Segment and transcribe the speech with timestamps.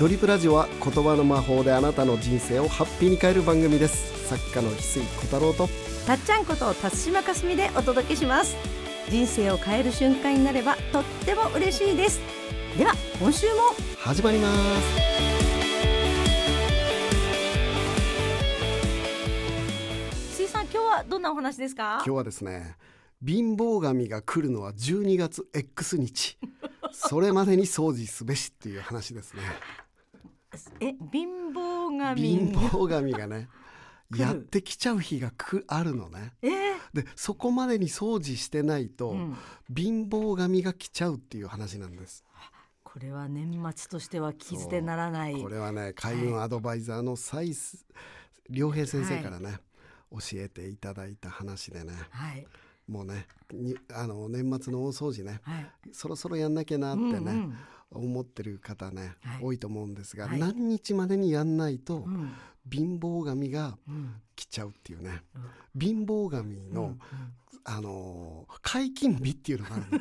[0.00, 4.28] ドリップラジオは言葉の魔法であなたの人生をハッピーに変える番組です。
[4.28, 5.68] 作家の翡翠小太郎と。
[6.04, 8.56] たっちゃんこと辰島かすみでお届けします。
[9.08, 12.18] 人生を変える瞬間になればとっても嬉しいです。
[12.76, 13.54] では今週も。
[13.96, 14.58] 始まります。
[20.36, 22.02] 水さん今日はどんなお話ですか？
[22.04, 22.74] 今日はですね
[23.24, 26.36] 貧乏神が来るのは12月 X 日。
[26.92, 29.42] それまでに掃除すべしっていう話ですね
[30.80, 32.20] え貧乏神。
[32.20, 33.48] 貧乏神がね
[34.16, 36.34] やってきちゃう日がくあるのね。
[36.42, 36.48] え？
[36.48, 36.52] ー
[36.92, 39.36] でそこまでに掃除してないと、うん。
[39.74, 42.22] 貧乏神が来ちゃうっていう話なんです。
[42.84, 45.34] これは年末としては聞き捨てならない。
[45.42, 47.52] これはね海運アドバイザーの蔡
[48.50, 49.58] 良平先生からね、
[50.12, 51.92] 教えていただいた話でね。
[52.10, 52.46] はい。
[52.86, 55.66] もうねにあの年末の大掃除ねはい。
[55.92, 57.56] そろそろやんなきゃなってね、うんうん
[57.94, 59.42] 思ってる方ね、はい。
[59.42, 60.38] 多いと思うんですが、はい。
[60.38, 62.32] 何日までにやんないと、うん。
[62.70, 64.14] 貧乏神がうん。
[64.36, 65.22] 来ちゃうっていうね。
[65.34, 65.80] うん。
[65.80, 66.88] 貧乏神の、うん。
[66.88, 66.98] うん。
[67.64, 69.98] あのー解禁日っていうのがあるの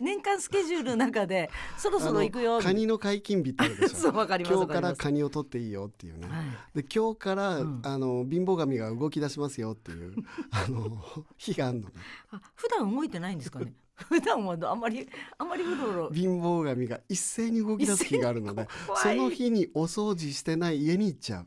[0.00, 2.60] 年間スケジュールの中でそろそろ行くよ。
[2.60, 3.96] カニの解禁日ってあるでしょ。
[3.96, 6.82] そうわかります今日からカニを取っていいよっていうね、はい。
[6.82, 7.82] で今日から、うん。
[7.84, 10.14] あの貧乏神が動き出しますよっていう
[10.50, 11.02] あの
[11.36, 11.94] 日があるのね。
[12.30, 13.72] あ普段動いてないんですかね？
[13.96, 16.10] 普段はあんまりあんまりうろうろ。
[16.10, 18.68] 貧乏神が一斉に動き出す日があるので
[19.02, 21.46] その日にお掃除してない家に行っちゃう。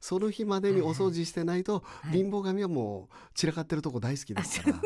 [0.00, 2.16] その日までにお掃除してないと、い。
[2.16, 4.80] 貧乏神はもう散らかってるとこ大好きですから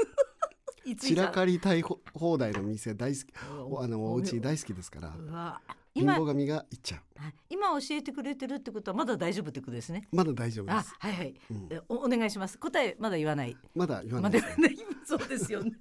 [0.94, 3.26] 散らかりたいほ放題の店大好き。
[3.70, 5.14] おあのお家大好きですから。
[5.18, 5.60] うわ。
[5.94, 7.22] 貧今乏神が行っちゃう。
[7.22, 7.34] はい。
[7.48, 10.06] 今教えてくれてるってことはまだ大丈夫ってことですね。
[10.12, 11.68] まだ大丈夫であすはいはい、うん。
[11.70, 12.58] えおお願いします。
[12.58, 13.56] 答えまだ言わない。
[13.74, 14.40] まだ言わまない。
[14.40, 14.86] ですだ言わない。
[15.06, 15.72] そうですよね。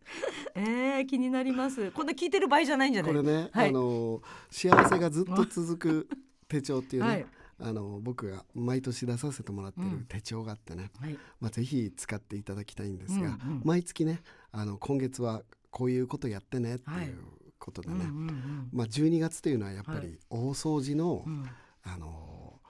[0.54, 1.90] えー、気になります。
[1.92, 3.12] こんな聞いてる場合じゃないんじゃない？
[3.12, 3.68] これね、はい。
[3.68, 6.08] あの幸せがずっと続く
[6.48, 7.26] 手帳っていうね、はい。
[7.60, 9.98] あの僕が毎年出させてもらってうん。
[10.00, 11.18] る手帳があってね、はい。
[11.40, 13.62] まあ、ぜひ使っていただきたいんですが、うんうん。
[13.64, 14.22] 毎月ね
[14.52, 17.06] あの今月はこういうことやってねってはい。
[17.06, 17.18] いう
[17.58, 21.44] ことでね、うんうんうんまあ、12月というのはやっぱはり大掃除の,、うん。
[21.82, 22.60] あの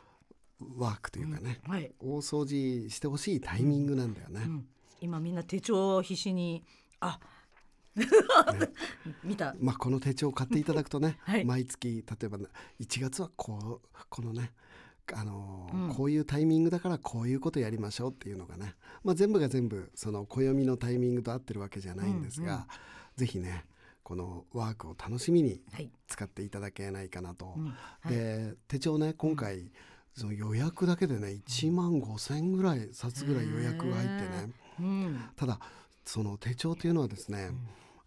[0.77, 1.73] ワークというかね、うん。
[1.73, 4.43] はい、大掃除してほしいタイミングなんだよね。
[4.45, 4.67] うん、
[5.01, 6.65] 今みんな手帳を必死に
[7.01, 7.21] あ
[9.25, 9.55] 見た。
[9.61, 11.45] まあ、この手帳を買っていただくとね、 はい。
[11.45, 12.47] 毎月例えばね
[12.81, 14.53] 1月はこうこのね
[15.15, 15.95] あのーうん。
[15.95, 18.75] こういうタイミングだからこういうことやりましょうっていうのがね、
[19.05, 22.67] まあ、全部が全部その暦のタイミングと合ってるわけじゃないんですが、うんうん。
[23.17, 23.65] ぜひね
[24.03, 27.55] このワークを楽しみにはい、使っていただけないかなと。
[27.57, 27.67] うん。
[27.67, 27.75] は
[28.07, 29.71] い、で手帳ね今回、
[30.15, 34.53] その予約だけでね1万5,000ぐらい冊ぐらい予約が入ってね。
[34.81, 35.21] うん。
[35.37, 35.61] ただ
[36.05, 37.51] その手帳っていうのはですね、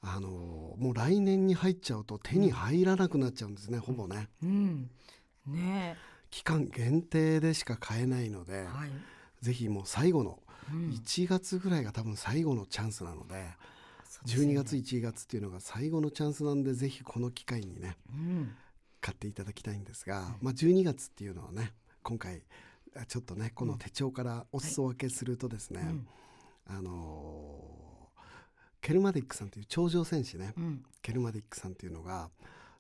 [0.02, 0.30] あの
[0.78, 4.28] もう来年に入っちゃうと手に入らなくなっちゃうんですね、ほぼね。
[4.42, 4.90] うん、
[5.46, 5.96] ね
[6.32, 8.90] 期間限定でしか買えないので、え、はい、
[9.42, 10.40] ぜひもう最後の
[10.72, 10.90] うん。
[10.90, 13.46] 1月ぐらいが多分最後のチャンスなので、
[14.06, 14.54] そうですよね。
[14.54, 18.56] 12月1月っていうのが最後のチャンスなんでぜひこの機会にねうん、
[19.00, 22.44] 買っていただきたいんですが、まあ、12月っていうのはね今回
[22.96, 26.08] あちょっとねこの手帳からお裾分けするとですね、うん。
[26.68, 27.82] あのー
[28.82, 32.30] ケルマディックさんという頂上戦士ね、うん、ケルマディックさんっていうのが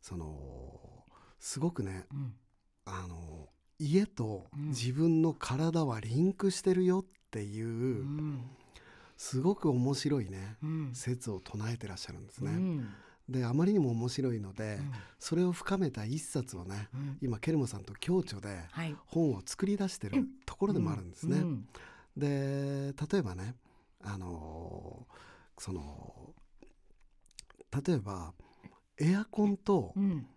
[0.01, 1.05] その
[1.39, 2.33] すごくねうん、
[2.85, 3.49] あの
[3.79, 4.69] 家とうん。
[4.69, 8.41] 自分の体はリンクしてるよっていう、うん、
[9.17, 12.51] すごく面白いねうん、説を唱えてらっしゃるんですね。
[12.51, 12.89] うん、
[13.27, 14.91] であまりにも面白いので、うん。
[15.19, 17.17] それを深めた一冊をねうん。
[17.21, 21.37] 今ケルモさんと共著ではい、本を作り出してるところでもあるんですね。
[21.37, 21.67] うん。
[22.15, 23.55] で例えばね
[24.03, 25.07] あの
[25.57, 26.33] その
[27.85, 28.33] 例えば
[28.99, 30.27] エアコンとうん、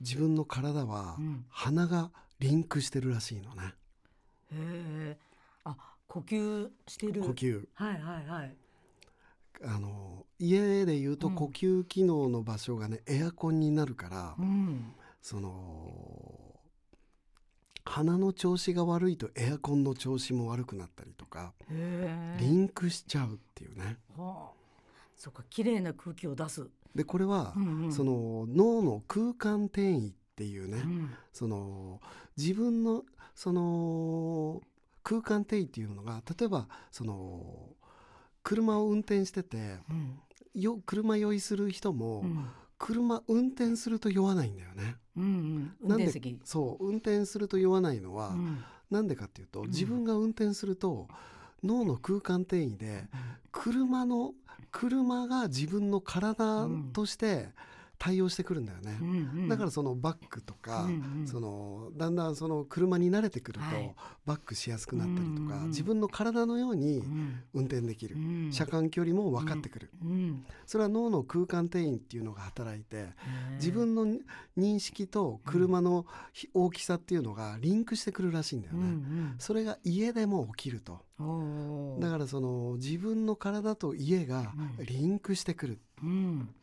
[0.00, 2.10] 自分の体はうん鼻が
[2.40, 3.74] リンクしてるらしいのね
[4.52, 5.18] へえ、
[5.64, 7.22] あ、呼吸してる。
[7.22, 7.28] 呼。
[7.28, 8.56] 吸はいはいはい。
[9.64, 14.92] あの家で言うとうん呼吸機能の場所がねエアコンになるから、うん、
[15.22, 16.60] その
[17.84, 21.52] 鼻の調子が悪いとエアコンの調子も悪くなったりとか。
[22.38, 24.52] リンクしちゃうっていうねはあ、
[25.16, 26.68] そうか、綺麗な空気を出す。
[26.94, 27.92] でこれは、うんうん。
[27.92, 32.00] その脳の空間転移っていうね、うん、その
[32.36, 33.04] 自分の
[33.34, 34.62] その
[35.02, 37.68] 空間転移っていうのが例えばその
[38.42, 40.18] 車を運転しててうん、
[40.54, 42.46] よ車酔いする人も、うん、
[42.78, 44.96] 車運転すると酔わないんだよね。
[45.16, 46.12] うん、うん、運なんで。
[46.44, 48.64] そう運転すると酔わないのは、うん。
[48.90, 49.68] なんでかっていうとん。
[49.68, 51.08] 自分が運転すると
[51.64, 53.04] 脳の空間転移で
[53.50, 54.32] 車の
[54.70, 57.48] 車が自分の体として
[58.04, 58.98] 対応してくるんだよね。
[59.00, 59.12] うんう
[59.46, 59.48] ん。
[59.48, 61.26] だからそのバックとか、うんうん。
[61.26, 63.94] そのだんだんその車に慣れてくると、はい。
[64.26, 65.68] バックしやすくなったりとか、うんうんうん。
[65.68, 67.42] 自分の体のようにうん。
[67.54, 68.52] 運転できる、うん。
[68.52, 70.44] 車間距離も分かってくる、うん。
[70.66, 73.08] それは脳の空間転移っていうのが働いて
[73.54, 74.06] 自分の
[74.58, 76.04] 認識と車の
[76.34, 78.86] ひ大きさっていうのがリンクしてくるらしいんだようね。
[78.86, 79.34] ん。
[79.38, 81.00] それが家でも起きると。
[82.00, 84.84] だからその自分の体と家がうん。
[84.84, 86.54] リンクしてくる、うん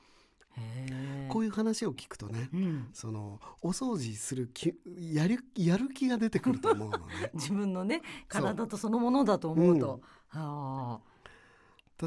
[1.30, 2.88] こういう話を聞くとねうん。
[2.94, 4.74] そのお掃除する気
[5.13, 7.06] やるやる気が出てくると思うのね。
[7.33, 10.01] 自分のね体とそのものだと思うと、
[10.31, 11.00] あ。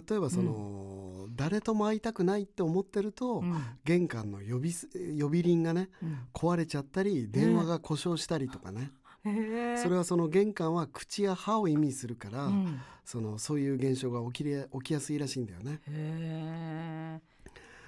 [0.08, 3.62] 例えばその、誰とも会いたくないって思ってると、あ、うん。
[3.84, 4.88] 玄関の呼びす
[5.20, 6.18] 呼び鈴がねうん。
[6.34, 8.90] 壊れちゃったり電話が故障したりとかね、
[9.24, 12.80] へえそれはその玄関は口や歯を意味するから、うん。
[13.04, 15.80] そのそういう現象が起きれ起きやすいらしいんだよね。
[15.86, 17.33] へえ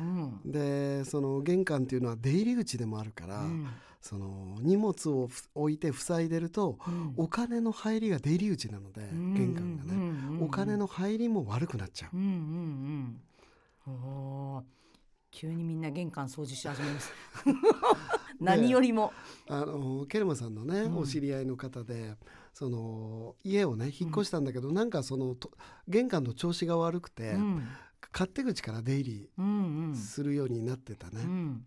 [0.01, 0.41] うん。
[0.45, 3.69] でその玄関っていうのは出入り口でもあるから、うん。
[4.01, 7.15] その荷物をふ置いて塞いでると、うん。
[7.17, 12.17] お金の入りが出入り口なので、玄関がね、うんうんうんお金の入りも悪くなっちゃう。
[12.17, 13.21] うんうん
[13.87, 13.91] う
[14.61, 14.65] ん。
[15.31, 17.13] 急にみんな玄関掃除し始めます。
[18.41, 19.13] 何よりも、
[19.49, 20.99] あのケルマさんのね、うん。
[20.99, 22.15] お知り合いの方で
[22.53, 25.51] その家をね引っ越したんだけど、なんかそのと
[25.89, 27.69] 玄関の調子が悪くて、うん
[28.13, 29.93] 勝手口から出入うんうん。
[29.93, 31.67] りするようになってたね、うん。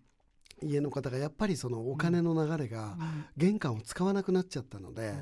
[0.62, 2.98] 家の方がやっぱりそのお金の流れが
[3.38, 5.14] 玄関を使わなくなっちゃったので、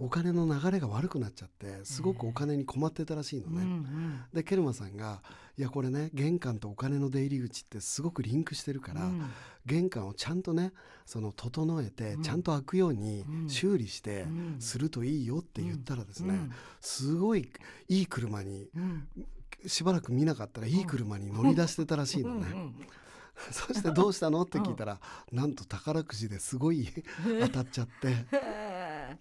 [0.00, 3.64] お金の流れが悪くなっちゃってすごくお金に困ってたらしいのうんうね。
[3.64, 4.24] ん。
[4.34, 5.22] でケルマさんが
[5.56, 9.22] 「いやこれね玄関とお金の出入り口ってすごくリンクしてるから、うん。
[9.64, 10.72] 玄関をちゃんとね
[11.06, 12.22] その整えて、うん。
[12.22, 13.48] ちゃんと開くようにうん。
[13.48, 14.56] 修理してうん。
[14.60, 16.50] するといいよって言ったらですね、うん。
[16.82, 17.50] すごい
[17.88, 19.08] いい車にうん
[19.66, 22.46] しばらく見なかったらいい車に乗り出してたらしいのね。
[22.52, 22.74] うん
[23.50, 24.42] そしてどうしたの？
[24.42, 25.00] って聞いたら、
[25.32, 26.86] なんと宝くじですごい
[27.40, 29.18] 当たっちゃってへ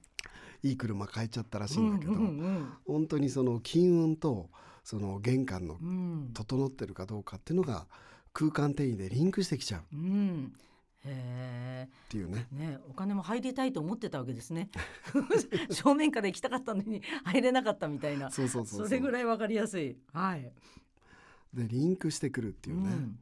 [0.63, 4.49] いい車買えちゃったらしーいんだけど、うんうん本当にその金運と
[4.83, 6.31] その玄関のうん。
[6.33, 7.87] 整ってるかどうかっていうのが
[8.33, 9.81] 空間転移でリンクしてきちゃう。
[9.81, 10.53] っうん。
[11.05, 11.05] へ
[12.09, 12.47] ていうね。
[12.53, 14.69] えねお金も入りたいと思ってたわけですね。
[15.71, 18.31] 正面から行きたかったのに入れなかったみたいな。
[18.31, 19.97] そうそうそうそれぐらいわかりやすい。
[20.13, 20.51] はい。
[21.53, 23.19] でリンクしてくるっていうね、ん。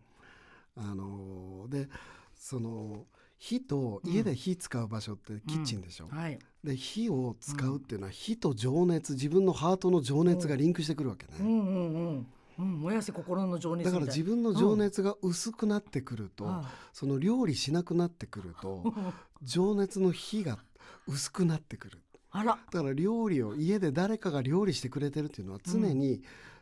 [0.76, 1.90] あのーで
[2.36, 3.06] その
[3.38, 6.40] 火と家で火使う場所ってキッチンでしょ、はい。
[6.64, 12.28] で火を使うっていうのは火と情熱自分のハートの情熱がリンクしてくるわけね、うんうんうん
[12.60, 18.94] うん燃やせ心の情熱だから自分の情熱が薄くなってくると、はその料理しなくなってくると
[19.42, 20.60] 情熱の火が
[21.08, 22.00] 薄くなってくる。
[22.32, 22.60] あら。
[22.72, 26.22] だから料理を家で誰かが料理してくれてるっていうのは常に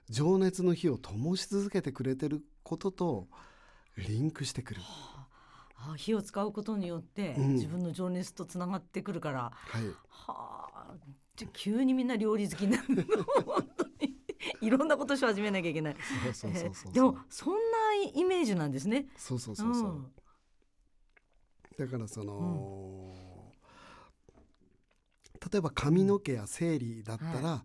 [0.09, 3.27] 情熱の火を灯し続けてくれてることと
[3.97, 4.81] リンクしてくる。
[4.83, 5.95] あ。
[5.95, 7.53] 火を使うことによってうん。
[7.55, 10.93] 自分の情熱とつながってくるから、はい、はあ。
[11.35, 13.03] じゃ急にみんな料理好きになるの
[13.43, 14.16] 本当に
[14.61, 15.95] いろんなことし始めなきゃいけない。
[15.95, 17.59] そうそうそうそうえーでもそんな
[18.13, 19.07] イメージなんですね。
[19.17, 20.11] そうそうそうそう、
[21.77, 22.63] だからその、
[25.51, 27.63] 例えば髪の毛や生理だったら、は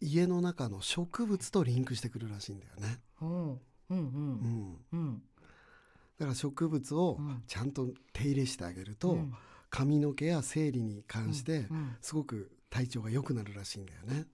[0.00, 0.06] い。
[0.06, 3.00] 家の中の植物とリンクしてくるらしいんだよね。
[3.20, 3.30] うん。
[3.30, 3.60] うん。
[3.90, 3.96] ううん。
[3.96, 5.22] ん、うん。
[6.18, 7.42] だから植物をうん。
[7.46, 9.32] ちゃんと手入れしてあげると、うん。
[9.70, 11.96] 髪の毛や生理に関してうん。
[12.00, 14.26] すごく体調が良くなるらしいんだよね。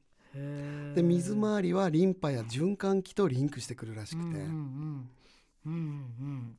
[0.95, 5.11] で水回りはリンパや循環器とリンクしてくるらしくて、うんうん
[5.67, 6.57] うん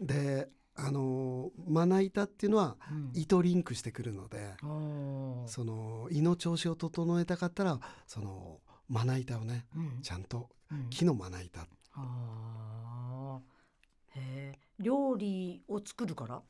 [0.00, 0.06] うん。
[0.06, 3.10] であのまな板っていうのはうん。
[3.14, 5.48] 胃とリンクしてくるので、おー。
[5.48, 10.00] その胃の調子を整えたかったらそのまな板をねうん。
[10.02, 10.90] ちゃんとうん。
[10.90, 11.66] 木のまな板。
[11.92, 14.20] あー。
[14.20, 16.42] へえ料理を作るから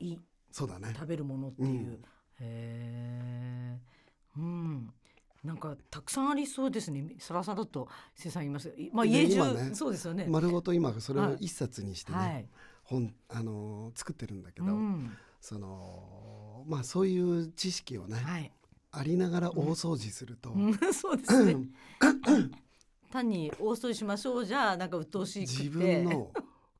[0.00, 0.16] い
[0.50, 0.92] そうだね。
[0.94, 1.92] 食べるものっていう、うん。
[1.92, 1.98] へ
[2.40, 3.78] え
[4.36, 4.92] うん
[5.44, 7.14] なんかたくさんありそうですね。
[7.18, 8.68] さらさらっと生産言います。
[8.70, 11.32] いまあで家中、今ねそうですよね、丸ごと今それはい。
[11.32, 12.46] を一冊にしてね、はい、
[12.84, 18.52] 本あの作ってるんだけど、うん、そのまあそういう知識をね、はい、
[18.92, 21.56] ありながら大掃除すると、うん そうですね。
[23.12, 25.62] 単に大掃除しましょうじゃあなんか鬱陶しくて。
[25.64, 26.30] 自分の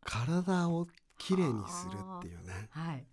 [0.04, 0.86] 体を
[1.18, 3.06] きれいにするっていうね、はい、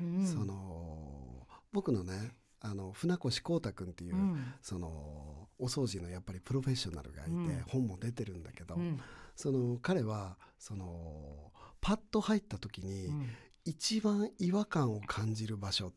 [0.00, 4.54] うん、その僕のねあの船越光太君っていう、うん。
[4.62, 7.64] そのお掃除のやっぱりプロフェッショナルがいて、うん。
[7.68, 9.00] 本も出てるんだけど、うん。
[9.36, 13.26] その彼はそのパッと入った時に、うん。
[13.64, 15.92] 一番違和感を感じる場所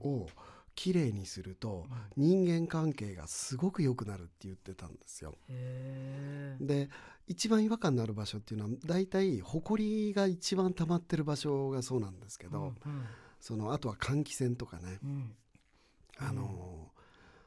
[0.00, 0.26] を
[0.76, 5.34] きれいにすると人間関係がすごく良くなるって言ってたんですよ。
[6.60, 6.88] で
[7.26, 13.04] 一番違和感のある場所っていうのは大体埃が一番溜まってる場所がそうなんですけど、うん
[13.38, 14.98] そのあとは換気扇とかね、
[16.20, 16.76] うんあの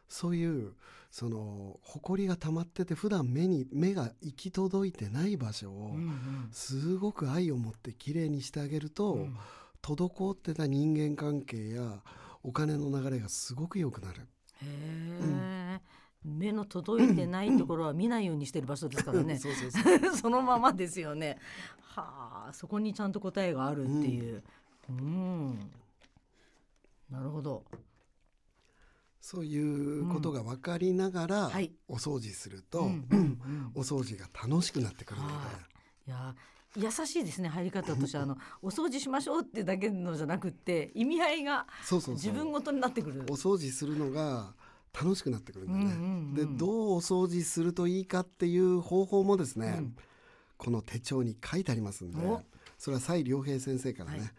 [0.08, 0.74] そういう
[1.12, 6.50] その埃が溜まってて普段目に目が行き届いてない場所をうんうん。
[6.52, 9.38] すごく愛を持ってきれいにしてあげると、うん。
[9.82, 12.02] 滞ってた人間関係や
[12.44, 14.28] お金の流れがすごく良くなる。
[14.62, 15.82] へえ、
[16.24, 19.38] 目の届いてないところは見ないようにしてる場所ですからね。
[19.40, 20.16] そうそうそう。
[20.18, 21.40] そのままですよね。
[21.82, 24.44] はあそこにちゃんと答えがあるっていう。
[24.90, 25.72] うん、
[27.10, 27.64] なるほど
[29.32, 31.72] そういうことが分かりながら、はい。
[31.88, 32.90] お掃除すると、
[33.76, 35.40] お掃除が楽しくなってくるので、は
[36.08, 36.36] いいや
[36.76, 38.18] 優しいですね入り方として。
[38.18, 42.16] はあの お掃除しましょうってだけのじゃなくって意味合いがそうそうそう。
[42.16, 43.22] 自分ごとになってくる。
[43.30, 44.56] お掃除するのが
[45.00, 45.84] 楽しくなってくるんだね。
[45.84, 49.96] うんうんうんでどうお掃除するといいかっていう方法もですね、うん。
[50.58, 52.42] この手帳に書いてありますんでお。
[52.80, 54.30] それは蔡良平先生からね、はい。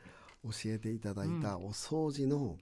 [0.50, 2.59] 教えていただいたお掃除の、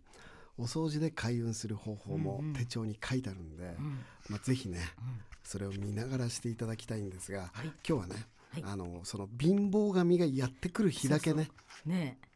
[0.59, 2.53] お掃除で開運する方法もうんうん。
[2.55, 4.01] 手帳に書いてあるんで、うん。
[4.29, 5.21] まあ、ぜひねうん。
[5.45, 7.67] それを見ながらしていただきたいんですが、はい。
[7.89, 8.65] 今日はね、はい。
[8.67, 11.49] あのその貧乏神がやってくる日だけね
[11.87, 12.19] ね。
[12.23, 12.29] え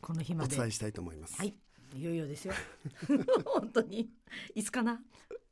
[0.00, 0.54] この日まで。
[0.54, 1.36] お伝えしたいと思います。
[1.36, 1.54] はい。
[1.94, 2.54] いよいよですよ。
[3.46, 4.10] 本当に。
[4.54, 5.00] いつかな。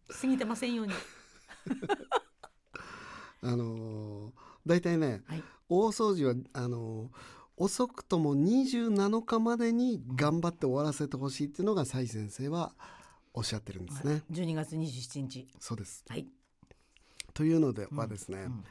[0.08, 0.92] 過ぎてませんように。
[3.42, 4.32] あのー
[4.66, 5.42] 大体ねはい。
[5.68, 7.10] 大掃除はあのー
[7.60, 12.72] 遅くとも27日までに頑張って終わらせてほしいっていうのが蔡先生は
[13.34, 14.22] おっしゃってるんですね。
[14.32, 15.46] 12月27日。
[15.60, 16.02] そうです。
[16.08, 16.26] はい、
[17.34, 18.64] というのではですね、うん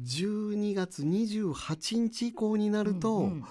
[0.00, 3.44] 12月28日以降になると、うんうん。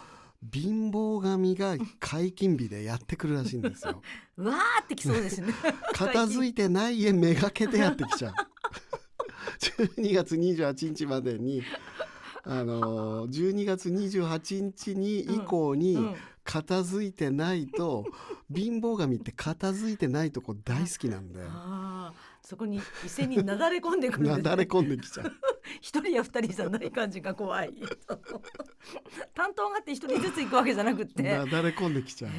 [0.53, 4.01] 貧乏神が解禁日でやってくるらしいんですよ。
[4.37, 5.51] う わーってきそうですね。
[5.93, 8.33] 片付いてない家めがけてやってきちゃう。
[9.59, 11.63] 12月28日までに
[12.47, 16.15] あのー12月28日に以降にうん
[16.47, 18.05] 片付いてないと、
[18.55, 24.43] 貧乏神って片付いてないとこ大好きなんであーそこに一斉になだれ込んでくるんですね。
[24.43, 25.31] なだれ込んできちゃう。
[25.81, 27.73] 一人や二人じゃない感じが怖い。
[29.35, 31.23] 担当があって一人ずつ行くわけじゃなくって。
[31.23, 32.31] なだれ込んできちゃう。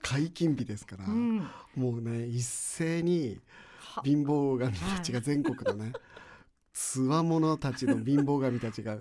[0.00, 1.38] 解禁日ですから、うん、
[1.74, 3.40] もうね一斉に
[3.80, 5.92] は貧乏神たちが全国のね
[6.74, 8.98] つわものたちの貧乏神たちが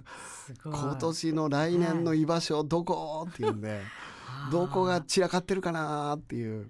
[0.64, 3.28] 今年の来年の居場所どこ？
[3.30, 3.82] っていうんで
[4.52, 6.70] どこが散らかってるかなっていう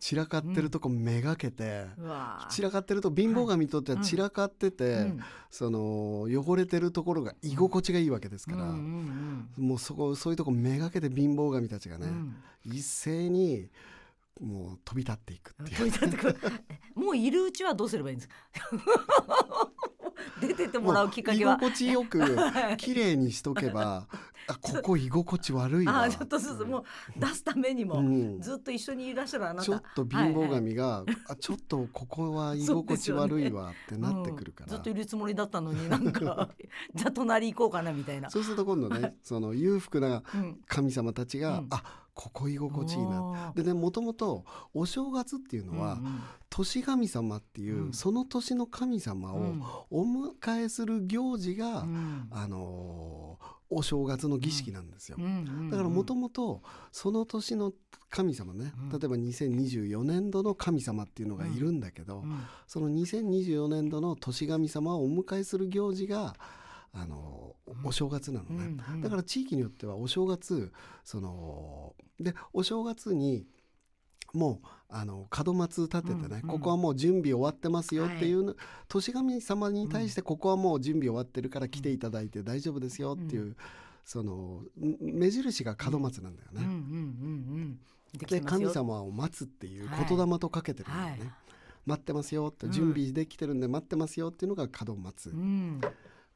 [0.00, 2.48] 散らかってるとこめがけて、うわ。
[2.50, 5.20] 散らかってると貧乏神にとっては散らかってて、うん。
[5.50, 12.34] その汚れてるところが居心地がいいわけですから、うんうんもうそこそういうとこめがけて貧乏神たちがね、うん。
[12.64, 13.68] 一斉に
[14.40, 15.76] もう飛び立っていくっていう。
[15.76, 16.38] 飛び立ってくる。
[16.94, 18.34] もういるうちはどうすればいいんですか？
[20.40, 21.54] 出てってもらうきっかけは。
[21.54, 22.36] 居心地よく
[22.78, 24.06] 綺麗にしとけば
[24.48, 26.02] あここ居心地悪いわ。
[26.04, 26.84] あーちょっとずつもう
[27.16, 28.40] 出すためにも、うん。
[28.40, 29.64] ずっと一緒にいらっしゃるあなた。
[29.64, 30.50] ちょっと貧乏はいはい。
[30.60, 34.66] 神が、あちょっとここは居心地悪いわってなってくるから。
[34.66, 34.76] うん。
[34.76, 36.48] ずっといるつもりだったのになんか
[36.94, 38.30] じゃあ隣行こうかなみたいな。
[38.30, 40.60] そうすると今度ねその裕福なうん。
[40.66, 41.66] 神様たちが、うん。
[41.70, 41.82] あ
[42.12, 43.52] ここ居心地いいな。
[43.54, 44.44] でねもともと
[44.74, 46.20] お正月っていうのは、うんうん。
[46.50, 47.92] 年神様っていう、うん。
[47.92, 49.62] その年の神様うん。
[49.62, 52.28] をお迎えする行事が、うん。
[52.30, 55.16] あのーお正月の儀式なんですよ。
[55.70, 56.62] だからもともと
[56.92, 57.72] その年の
[58.10, 58.98] 神様ね、うん。
[58.98, 62.40] 例えば2024年度の神様っていうのがいるんだけど、うん。
[62.66, 66.34] その2024年度の年神様をお迎えする行事が
[66.92, 70.72] あのお正月なのね、だから地域によってはお正月
[71.04, 73.46] そのでお正月に
[74.32, 76.40] もうあの門松立ててね、うんうん。
[76.42, 78.54] ここはもう準備終わってますよっていうの、
[78.88, 83.56] 年神様に対してここはもう準備終わってるから来ていただいて大丈夫ですよっていう、
[84.04, 86.62] そのん目印が門松なんだよね。
[86.62, 86.78] うんうんうんう
[87.60, 87.80] ん。
[88.18, 91.32] で神様を待つっていうはい言霊とかけてるんだよね、はい。
[91.86, 95.80] 待ってますよってうん準備できてるんで待ってますよっていうのが門松、うん。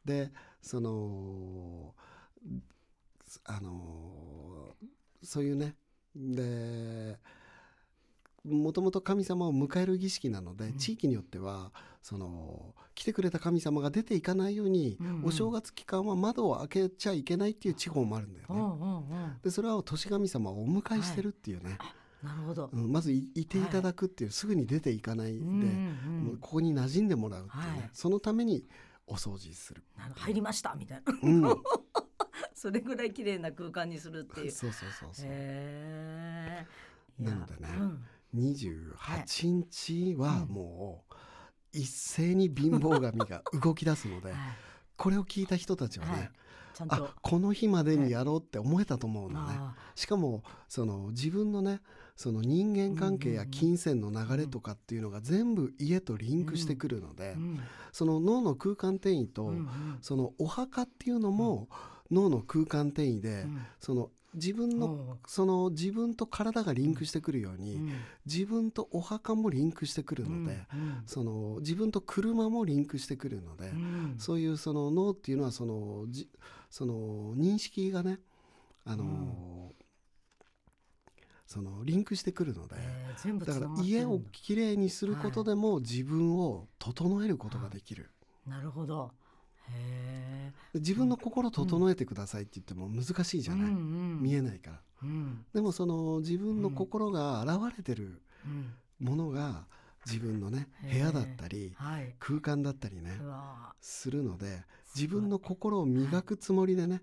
[0.04, 0.30] で
[0.62, 1.94] その
[3.44, 4.76] あの
[5.22, 5.74] そういうね
[6.14, 7.18] で
[8.44, 11.72] もともと神様を迎える儀式なので、うん地域によっては
[12.02, 19.38] その来てくれた神様が出ていかないように、お正月期間は窓を開けちゃいけないっていう地方もあるんだよね。
[19.42, 21.78] でそれは年神様をお迎えしてるっていうね、
[22.22, 22.70] なるほど。
[22.72, 28.64] うん、まずいいていただくっていう、すぐに出ていかないで、うここに馴染んでもらうっていうね、はいそのために
[29.06, 29.82] お掃除する。
[30.16, 31.18] 入りましたみたいな。
[31.22, 31.42] うん、
[32.54, 34.50] それぐらい綺麗な空間にするっていう。
[34.50, 35.26] そうそうそうそう。
[35.26, 36.66] へえ。
[37.18, 41.14] なのでねうん28日はもう
[41.72, 44.38] 一斉に貧乏神が動き出すので、はい。
[44.96, 46.30] これを聞いた人たちはね、はい。
[46.88, 49.54] あこの日までにやろうって思えたと思うのね。
[49.56, 51.80] あしかもその自分のね
[52.16, 57.36] その人間関係や金銭の流れとかっていうのが全部家とリンクしてくるので、
[57.92, 59.52] その脳の空間転移と、
[60.00, 61.68] そのお墓っていうのも
[62.10, 63.66] 脳の空間転移で、うん。
[63.80, 65.18] その自分の、うん。
[65.26, 67.92] その自分と体がリンクしてくるように、うん。
[68.26, 71.02] 自分とお墓もリンクしてくるので、うん。
[71.06, 74.14] その自分と車もリンクしてくるので、うん。
[74.18, 76.28] そういうその脳っていうのはそのじ
[76.70, 78.18] その認識がね
[78.84, 79.72] あの、
[81.46, 88.10] そのリンクしてくるので、えーだから家をきれいにすることでも自分を整えることができる。
[88.46, 89.12] なるほど。
[89.22, 89.23] へ
[90.74, 94.80] 自分の心を整えてくださいって言っても難しいえじゃない、見えないから。
[95.04, 95.44] うん。
[95.54, 98.74] でもその自分の心が現れてるうん。
[98.98, 99.66] ものが
[100.06, 102.14] 自分のね部屋だったりはい。
[102.18, 103.20] 空間だったりね
[103.80, 104.62] するので
[104.94, 107.02] 自分の心を磨くつもりでね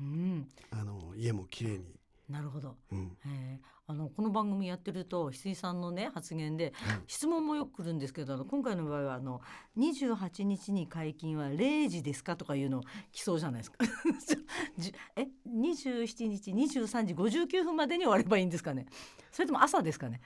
[0.00, 0.48] うん。
[0.70, 1.99] あの家もきれいに、
[2.30, 2.76] なるほど。
[2.92, 3.16] うん。
[3.26, 3.60] え。
[3.62, 9.40] ーあのこの番組やってると翡翠さんのね発言ではい質問もよく来るんですけど今回の場合はあの
[9.76, 13.78] 28日に解禁は0時ですかとかいうの来そうじゃないですか。
[14.78, 18.86] じえ27日23時59分までに終わればいいんですかね。
[19.32, 20.20] それとも朝ですかね。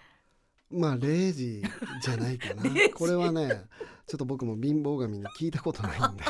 [0.70, 1.62] まあ0時
[2.02, 2.62] じゃないかな。
[2.68, 2.90] 0時。
[2.90, 3.64] これはね
[4.06, 6.24] ちょっと僕も貧乏神に聞いたことないんで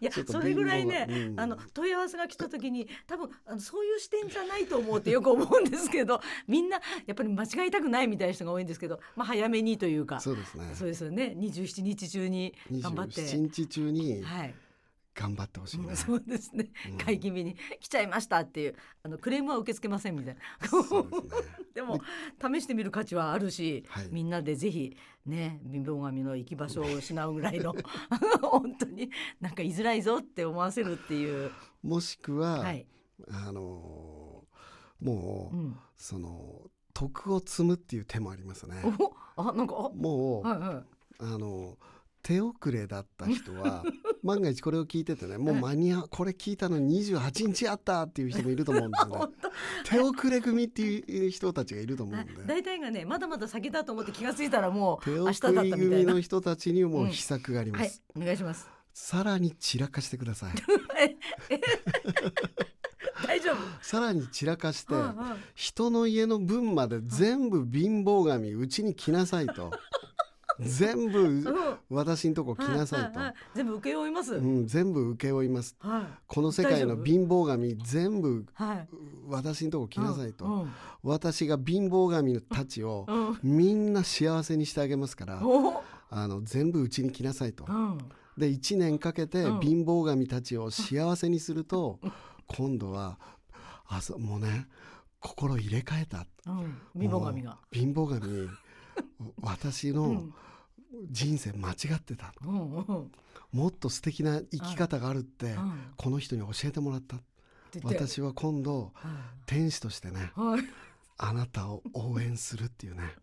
[0.00, 1.40] いやそれぐらいね、うん。
[1.40, 10.20] あの問い合わせが来た時に多分あのそういう視点じゃないと思うってよく思うんですけど みんなやっぱり間違いたくないみたいな人が多いんですけど、まあ、早めにというか。
[10.20, 10.70] そうですね。
[10.74, 11.34] そうですよね。
[11.36, 13.22] 27日中に頑張って。
[13.22, 14.54] 27日中にはい、
[15.18, 16.98] 頑張ってほしいね、 そうですね、うん。
[16.98, 20.40] 解禁日に来ちゃいましたっていうあのクレームは受け付けませんみたいな。
[20.60, 21.02] ですね。
[21.74, 22.00] でも
[22.40, 24.08] 試してみる価値はあるし、はい。
[24.10, 27.74] みんなでぜひね貧乏神の行き場所を失うぐらいの
[28.42, 31.50] 本当になんか居づらいぞって思わせるっていう、
[31.82, 32.86] もしくは、はい、
[33.28, 34.26] あのー
[35.00, 38.82] もう、うん、その徳を積むっていう手もありますね。
[39.36, 40.84] おあなんかあもう、はいはい。
[41.18, 41.76] あの
[42.26, 43.84] 手遅れだった人は
[44.24, 49.32] 万が一これを聞いててねもう間に合うこれ聞いたのに28日あったっていう人もいると思うんですよね。
[49.86, 52.32] 手遅れ組っていう人たちがいると思うんで。
[52.44, 55.86] 大体がねまだまだ先だと思って気がついたらもう手明日だった遅れみたいな。
[55.86, 58.68] 組の人たちにもう秘策がありまはいす、お願いします。
[58.92, 60.54] さらに散らかしてください。
[63.24, 63.56] 大丈夫。
[63.82, 69.70] さらに散らかしてはいはい人の家の分まで全部貧乏神うちに来なさいと
[70.60, 71.44] 全部うん
[71.90, 73.20] 私んとこ来なさいと。
[73.54, 75.76] 全部請け負います、うん、全部請け負います。
[75.78, 76.04] はい。
[76.26, 78.88] この世界の貧乏神全部はい。
[79.28, 80.72] 私んとこ来なさいと、うん。
[81.02, 83.38] 私が貧乏神たちをうん。
[83.42, 85.40] みんな幸せにしてあげますから。
[85.46, 85.82] お。
[86.08, 87.64] あの全部うちに来なさいと。
[87.68, 87.98] うん。
[88.38, 89.60] で1年かけてうん。
[89.60, 92.00] 貧乏神たちを幸せにすると
[92.46, 93.18] 今度は
[93.86, 94.68] あそうもうね
[95.20, 96.26] 心入れ替えた。
[96.46, 96.78] うん。
[96.98, 97.58] 貧乏神が。
[97.72, 98.48] 貧乏神
[99.40, 100.34] 私のうん。
[101.10, 102.32] 人生間違ってた。
[102.44, 103.12] うんうん。
[103.52, 105.92] もっと素敵な生き方があるってうん。
[105.96, 107.16] この人に教えてもらった。
[107.82, 108.92] 私は今度
[109.44, 110.62] 天使としてねはい。
[111.18, 113.14] あなたを応援するっていうね。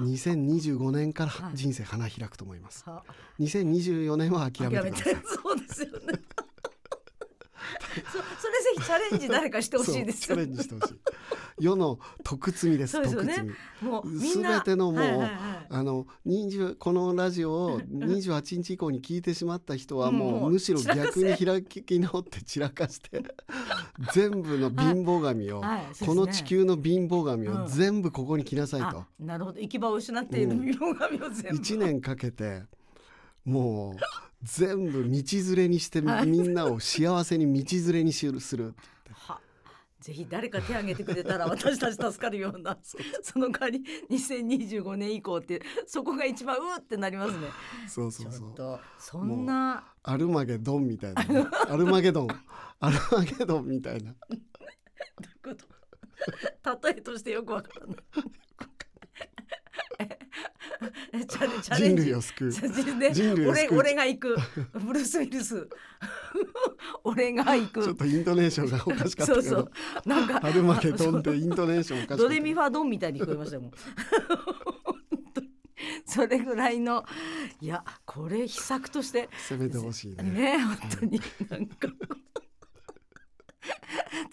[0.00, 1.56] 2025年からはい。
[1.56, 2.82] 人生花開くと思います。
[2.88, 3.04] は。
[3.38, 6.20] 2024年は諦めてくださいそうですよね
[8.06, 10.94] そそれぜひチャレンジ誰かしてほしいですチャレンジしてほしい。
[11.60, 13.34] 世の徳積みですそうですよね。
[13.34, 13.88] 徳積み。
[13.90, 14.52] もうみんな。
[14.54, 15.30] 全てのもうはいはいはい
[15.70, 23.22] あの20このラジオを28日以降に聞いてしまった人はももううむしろ逆に開き直って散らかして
[24.12, 25.80] 全部の貧乏神を、はい。
[25.80, 26.06] そうですね。
[26.08, 27.66] この地球の貧乏神をうん。
[27.68, 28.86] 全部ここに来なさいと。
[28.86, 29.60] あ、なるほど。
[29.60, 32.64] 行き場を失っている 貧乏神を全部、1年かけて
[33.44, 33.96] もう
[34.44, 36.26] 全部道連れにしてはい。
[36.26, 38.74] みんなを幸せに道連れにしする
[39.12, 39.40] は
[40.00, 42.76] ぜひ誰か手挙げてくれたら私たち助かるような
[43.22, 47.48] その代わり2025年以降ってそこが一番うーってなりますね。
[47.88, 48.80] そうそうそう。
[48.98, 51.24] そんなアルマゲドンみたいな。
[51.24, 52.28] ね、アルマゲドン。
[52.80, 54.14] アルマゲドンみたいな。
[55.42, 56.88] こと？
[56.88, 57.96] 例えとしてよくわからない
[61.62, 62.04] 人ンジ。
[62.04, 62.50] 類を救う。
[62.50, 63.12] 人ね。
[63.12, 63.78] 人類を俺救う。
[63.78, 64.36] 俺が行く。
[64.74, 65.68] ブルース・ウィルス。
[67.04, 67.82] 俺が行く。
[67.82, 69.42] ちょっとイントネーションがおかしかったけど。
[69.42, 69.70] そうそう。
[70.06, 73.72] なんかアルマゲドンっあてイントネーションおかしかったドレミファドンみたいに聞こえましたもん。
[76.06, 77.04] それぐらいの。
[77.60, 79.28] いやこれ秘策として。
[79.48, 80.22] 攻めてほしいね。
[80.22, 81.20] ね本当に。
[81.48, 81.88] なんか。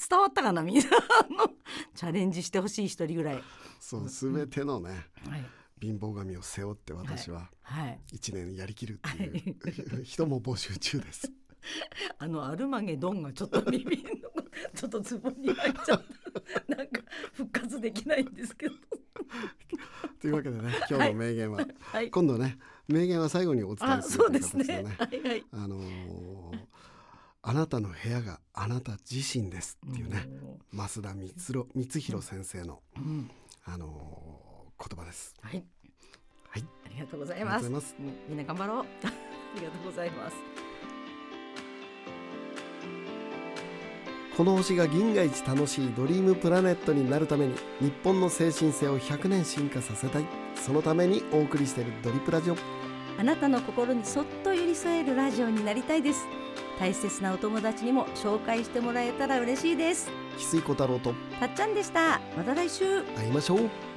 [0.10, 0.62] 伝わったかな？
[0.62, 0.84] みんな。
[0.86, 1.54] あの
[1.96, 3.44] チャレンジしてほしい一人ぐらい。
[3.80, 5.08] そう全てのね。
[5.28, 8.00] はい貧乏神を背負って私ははい。
[8.14, 11.32] 一年やりきるっていう 人も募集中です。
[12.18, 14.12] あのアルマゲドンがちょっと耳の
[14.74, 16.04] ちょっとツボに入っちゃっ
[16.68, 16.76] た。
[16.76, 17.02] なんか
[17.34, 18.76] 復活できないんですけど。
[20.20, 22.12] というわけでね今日の名言は、はい。
[22.12, 24.84] 今度ね名言は最後にお伝あえするというそうです形でね。
[24.84, 25.46] ねはいはい。
[25.52, 26.66] あのー
[27.44, 30.30] あなたの部屋があなた自身ですっていうね、
[30.72, 33.32] 増田光弘先生の、うん。
[33.64, 34.41] あのー
[34.82, 35.36] 言葉です。
[35.42, 35.64] はい。
[36.50, 37.70] はい、ありがとうございます。
[37.70, 37.96] ます。
[38.00, 38.78] うんみんな頑張ろう。
[39.06, 39.12] あ
[39.56, 40.36] りがとうございます。
[44.36, 50.26] この星が銀河一楽しいドリームプラネットになるために日本の精神性を100年進化させたい。
[50.56, 52.56] そのためにお送りしているドリプラジオ。
[53.20, 56.26] あなたの心にそっと寄り添えるラジオになりたいです。
[56.80, 60.10] 大切なお友達にも紹介してもらえたら嬉しいです。
[60.38, 62.20] 翡翠小太郎とたっちゃんでした。
[62.36, 63.04] また来週。
[63.04, 63.91] 会いましょう